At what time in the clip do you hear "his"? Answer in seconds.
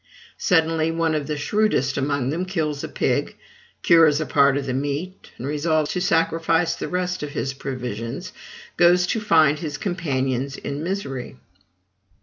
7.33-7.53, 9.59-9.77